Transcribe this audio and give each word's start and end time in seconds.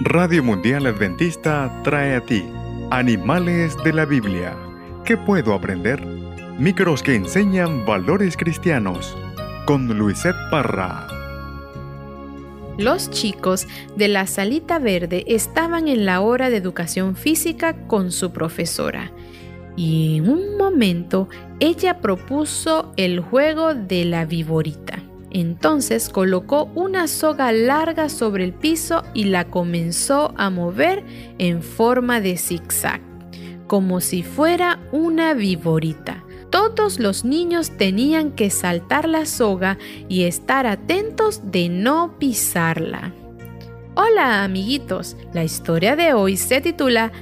Radio 0.00 0.42
Mundial 0.42 0.84
Adventista 0.84 1.80
trae 1.82 2.16
a 2.16 2.20
ti 2.20 2.44
Animales 2.90 3.74
de 3.82 3.94
la 3.94 4.04
Biblia. 4.04 4.54
¿Qué 5.06 5.16
puedo 5.16 5.54
aprender? 5.54 6.04
Micros 6.58 7.02
que 7.02 7.14
enseñan 7.14 7.86
valores 7.86 8.36
cristianos. 8.36 9.16
Con 9.64 9.88
Luisette 9.96 10.36
Parra. 10.50 11.06
Los 12.76 13.10
chicos 13.10 13.66
de 13.96 14.08
la 14.08 14.26
salita 14.26 14.78
verde 14.78 15.24
estaban 15.28 15.88
en 15.88 16.04
la 16.04 16.20
hora 16.20 16.50
de 16.50 16.58
educación 16.58 17.16
física 17.16 17.86
con 17.86 18.12
su 18.12 18.32
profesora. 18.32 19.12
Y 19.76 20.18
en 20.18 20.28
un 20.28 20.58
momento 20.58 21.30
ella 21.58 22.00
propuso 22.02 22.92
el 22.98 23.20
juego 23.20 23.72
de 23.72 24.04
la 24.04 24.26
viborita. 24.26 25.05
Entonces 25.36 26.08
colocó 26.08 26.70
una 26.74 27.08
soga 27.08 27.52
larga 27.52 28.08
sobre 28.08 28.42
el 28.42 28.54
piso 28.54 29.02
y 29.12 29.24
la 29.24 29.44
comenzó 29.44 30.32
a 30.38 30.48
mover 30.48 31.04
en 31.36 31.62
forma 31.62 32.22
de 32.22 32.38
zigzag, 32.38 33.02
como 33.66 34.00
si 34.00 34.22
fuera 34.22 34.78
una 34.92 35.34
viborita. 35.34 36.24
Todos 36.48 36.98
los 36.98 37.26
niños 37.26 37.72
tenían 37.76 38.30
que 38.32 38.48
saltar 38.48 39.06
la 39.06 39.26
soga 39.26 39.76
y 40.08 40.22
estar 40.22 40.66
atentos 40.66 41.42
de 41.44 41.68
no 41.68 42.16
pisarla. 42.18 43.12
Hola 43.94 44.42
amiguitos, 44.42 45.18
la 45.34 45.44
historia 45.44 45.96
de 45.96 46.14
hoy 46.14 46.38
se 46.38 46.62
titula 46.62 47.12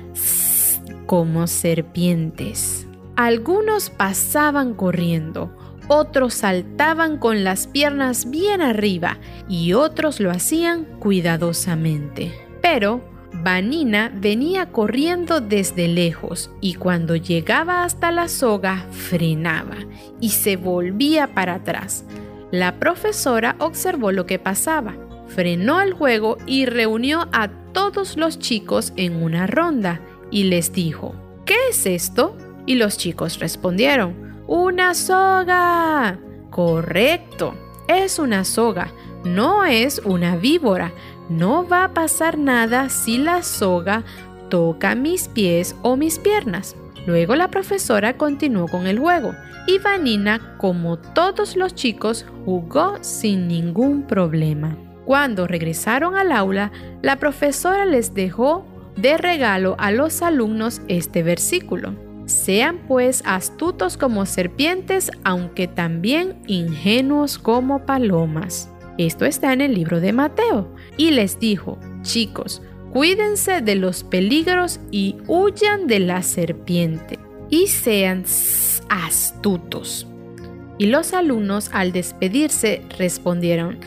como 1.07 1.49
serpientes. 1.49 2.87
Algunos 3.17 3.91
pasaban 3.91 4.75
corriendo, 4.75 5.51
otros 5.89 6.35
saltaban 6.35 7.19
con 7.19 7.45
las 7.45 7.67
piernas 7.67 8.31
bien 8.31 8.61
arriba 8.61 9.19
y 9.49 9.73
otros 9.73 10.21
lo 10.21 10.31
hacían 10.31 10.85
cuidadosamente. 10.99 12.33
Pero 12.63 13.03
Vanina 13.43 14.13
venía 14.15 14.71
corriendo 14.71 15.41
desde 15.41 15.89
lejos 15.89 16.51
y 16.61 16.75
cuando 16.75 17.17
llegaba 17.17 17.85
hasta 17.85 18.11
la 18.13 18.29
soga 18.29 18.87
frenaba 18.91 19.77
y 20.21 20.31
se 20.31 20.57
volvía 20.57 21.35
para 21.35 21.55
atrás. 21.55 22.05
La 22.51 22.79
profesora 22.79 23.57
observó 23.59 24.13
lo 24.13 24.27
que 24.27 24.39
pasaba, 24.39 24.95
frenó 25.27 25.81
el 25.81 25.93
juego 25.93 26.39
y 26.47 26.67
reunió 26.67 27.29
a 27.33 27.49
todos 27.73 28.17
los 28.17 28.39
chicos 28.39 28.93
en 28.97 29.23
una 29.23 29.47
ronda 29.47 30.01
y 30.31 30.45
les 30.45 30.73
dijo, 30.73 31.15
¿qué 31.45 31.57
es 31.71 31.87
esto? 31.87 32.37
Y 32.67 32.77
los 32.77 32.97
chicos 32.97 33.41
respondieron, 33.41 34.24
¡Una 34.47 34.93
soga! 34.95 36.19
Correcto, 36.51 37.55
es 37.89 38.19
una 38.19 38.45
soga, 38.45 38.93
no 39.25 39.65
es 39.65 40.03
una 40.05 40.37
víbora. 40.37 40.93
No 41.31 41.67
va 41.67 41.85
a 41.85 41.95
pasar 41.95 42.37
nada 42.37 42.91
si 42.91 43.17
la 43.17 43.43
soga 43.43 44.05
toca 44.51 44.95
mis 44.95 45.29
pies 45.29 45.75
o 45.81 45.97
mis 45.97 46.19
piernas. 46.19 46.77
Luego 47.07 47.35
la 47.35 47.51
profesora 47.51 48.19
continuó 48.19 48.69
con 48.69 48.87
el 48.87 48.99
juego 48.99 49.33
y 49.67 49.79
Vanina, 49.79 50.57
como 50.59 50.99
todos 50.99 51.57
los 51.57 51.75
chicos, 51.75 52.27
jugó 52.45 52.99
sin 53.01 53.49
ningún 53.49 54.03
problema. 54.03 54.77
Cuando 55.07 55.47
regresaron 55.47 56.17
al 56.17 56.33
aula, 56.33 56.71
la 57.01 57.17
profesora 57.17 57.87
les 57.87 58.13
dejó 58.13 58.67
de 58.97 59.17
regalo 59.17 59.75
a 59.79 59.91
los 59.91 60.21
alumnos 60.21 60.83
este 60.89 61.23
versículo. 61.23 61.95
Sean 62.27 62.79
pues 62.89 63.23
astutos 63.27 63.97
como 63.97 64.25
serpientes, 64.27 65.11
aunque 65.25 65.69
también 65.69 66.43
ingenuos 66.47 67.39
como 67.39 67.85
palomas. 67.85 68.71
Esto 68.97 69.25
está 69.25 69.53
en 69.53 69.61
el 69.61 69.75
libro 69.75 70.01
de 70.01 70.13
Mateo. 70.13 70.73
Y 70.97 71.11
les 71.11 71.39
dijo, 71.39 71.79
chicos, 72.03 72.63
cuídense 72.93 73.61
de 73.61 73.75
los 73.75 74.05
peligros 74.05 74.81
y 74.91 75.17
huyan 75.27 75.87
de 75.87 76.01
la 76.01 76.23
serpiente. 76.23 77.19
Y 77.51 77.67
sean 77.67 78.25
astutos. 78.89 80.07
Y 80.79 80.87
los 80.87 81.13
alumnos 81.13 81.71
al 81.73 81.93
despedirse 81.93 82.83
respondieron, 82.99 83.79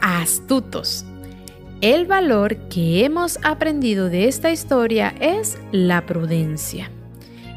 astutos. 0.00 1.04
El 1.80 2.06
valor 2.06 2.56
que 2.68 3.04
hemos 3.04 3.38
aprendido 3.42 4.08
de 4.08 4.28
esta 4.28 4.50
historia 4.50 5.14
es 5.20 5.58
la 5.72 6.04
prudencia. 6.06 6.90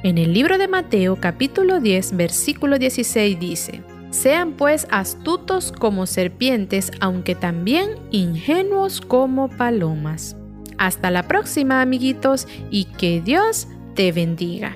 En 0.04 0.18
el 0.18 0.34
libro 0.34 0.58
de 0.58 0.68
Mateo 0.68 1.16
capítulo 1.16 1.80
10 1.80 2.18
versículo 2.18 2.78
16 2.78 3.40
dice, 3.40 3.82
Sean 4.10 4.52
pues 4.52 4.86
astutos 4.92 5.72
como 5.72 6.08
serpientes, 6.08 6.92
aunque 7.00 7.36
también 7.36 7.92
ingenuos 8.12 9.00
como 9.00 9.48
palomas. 9.48 10.36
Hasta 10.78 11.10
la 11.10 11.24
próxima 11.30 11.82
amiguitos 11.82 12.50
y 12.70 12.86
que 12.98 13.22
Dios 13.22 13.70
te 13.96 14.12
bendiga. 14.12 14.76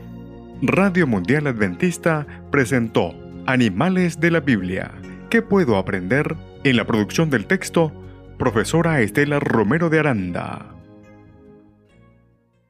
Radio 0.61 1.05
Mundial 1.05 1.47
Adventista 1.47 2.25
presentó 2.49 3.13
Animales 3.47 4.21
de 4.21 4.31
la 4.31 4.39
Biblia. 4.39 4.93
¿Qué 5.29 5.41
puedo 5.41 5.75
aprender? 5.75 6.37
En 6.63 6.77
la 6.77 6.85
producción 6.85 7.29
del 7.29 7.47
texto, 7.47 7.91
profesora 8.37 9.01
Estela 9.01 9.41
Romero 9.41 9.89
de 9.89 9.99
Aranda. 9.99 10.76